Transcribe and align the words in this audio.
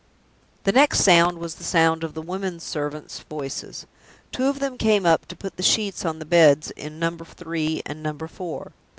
The 0.63 0.71
next 0.71 1.01
sound 1.03 1.37
was 1.37 1.53
the 1.53 1.63
sound 1.63 2.03
of 2.03 2.15
the 2.15 2.23
women 2.23 2.59
servants' 2.59 3.19
voices. 3.19 3.85
Two 4.31 4.47
of 4.47 4.57
them 4.57 4.75
came 4.75 5.05
up 5.05 5.27
to 5.27 5.35
put 5.35 5.57
the 5.57 5.61
sheets 5.61 6.05
on 6.05 6.17
the 6.17 6.25
beds 6.25 6.71
in 6.71 6.97
Number 6.97 7.23
Three 7.23 7.83
and 7.85 8.01
Number 8.01 8.27
Four. 8.27 8.71